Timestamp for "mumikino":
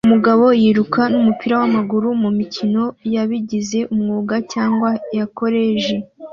2.21-2.83